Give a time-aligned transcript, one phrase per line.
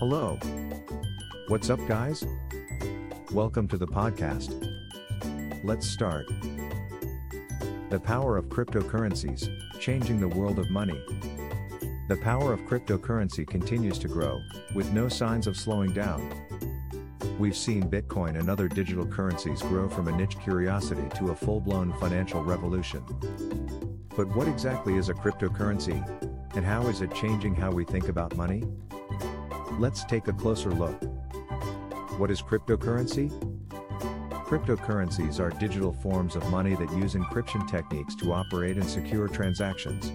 [0.00, 0.38] Hello.
[1.48, 2.24] What's up, guys?
[3.32, 4.56] Welcome to the podcast.
[5.62, 6.26] Let's start.
[7.90, 10.98] The power of cryptocurrencies, changing the world of money.
[12.08, 14.40] The power of cryptocurrency continues to grow,
[14.74, 16.32] with no signs of slowing down.
[17.38, 21.60] We've seen Bitcoin and other digital currencies grow from a niche curiosity to a full
[21.60, 23.04] blown financial revolution.
[24.16, 26.00] But what exactly is a cryptocurrency?
[26.56, 28.64] And how is it changing how we think about money?
[29.80, 31.02] Let's take a closer look.
[32.18, 33.30] What is cryptocurrency?
[34.44, 40.12] Cryptocurrencies are digital forms of money that use encryption techniques to operate and secure transactions.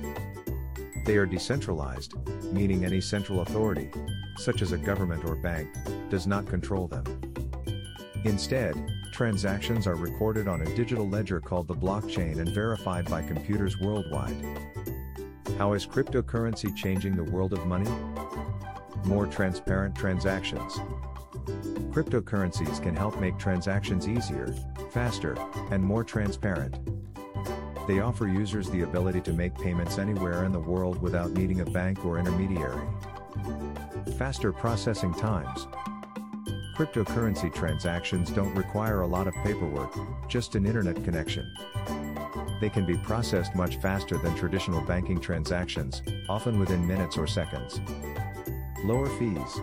[1.03, 2.13] They are decentralized,
[2.53, 3.89] meaning any central authority,
[4.37, 5.67] such as a government or bank,
[6.11, 7.03] does not control them.
[8.23, 8.75] Instead,
[9.13, 14.45] transactions are recorded on a digital ledger called the blockchain and verified by computers worldwide.
[15.57, 17.89] How is cryptocurrency changing the world of money?
[19.05, 20.79] More transparent transactions.
[21.91, 24.53] Cryptocurrencies can help make transactions easier,
[24.91, 25.37] faster,
[25.71, 26.77] and more transparent.
[27.87, 31.65] They offer users the ability to make payments anywhere in the world without needing a
[31.65, 32.81] bank or intermediary.
[34.17, 35.67] Faster processing times.
[36.75, 39.93] Cryptocurrency transactions don't require a lot of paperwork,
[40.27, 41.53] just an internet connection
[42.59, 47.79] they can be processed much faster than traditional banking transactions, often within minutes or seconds.
[48.85, 49.61] Lower fees.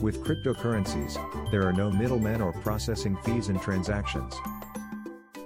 [0.00, 1.18] With cryptocurrencies,
[1.50, 4.34] there are no middlemen or processing fees in transactions.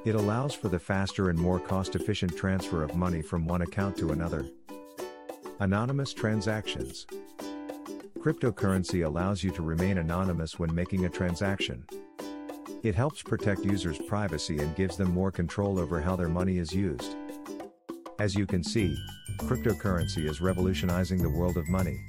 [0.05, 4.12] It allows for the faster and more cost-efficient transfer of money from one account to
[4.12, 4.47] another.
[5.59, 7.05] Anonymous transactions.
[8.20, 11.85] Cryptocurrency allows you to remain anonymous when making a transaction.
[12.85, 16.73] It helps protect users' privacy and gives them more control over how their money is
[16.73, 17.17] used.
[18.20, 18.97] As you can see,
[19.39, 22.07] cryptocurrency is revolutionizing the world of money.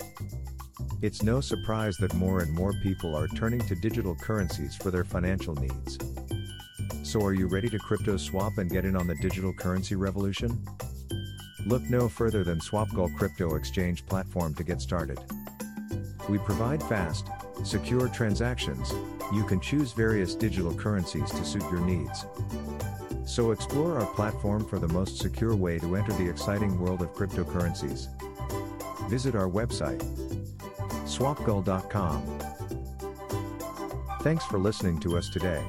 [1.02, 5.06] It's no surprise that more and more people are turning to digital currencies for their
[5.06, 5.98] financial needs.
[7.04, 10.62] So are you ready to crypto swap and get in on the digital currency revolution?
[11.66, 15.20] Look no further than SwapGull crypto exchange platform to get started.
[16.28, 17.28] We provide fast,
[17.64, 18.94] secure transactions,
[19.34, 22.26] you can choose various digital currencies to suit your needs.
[23.26, 27.14] So explore our platform for the most secure way to enter the exciting world of
[27.14, 28.08] cryptocurrencies.
[29.10, 30.04] Visit our website,
[31.10, 32.40] swapgull.com.
[34.22, 35.64] Thanks for listening to us today.